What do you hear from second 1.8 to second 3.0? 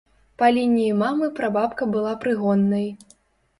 была прыгоннай.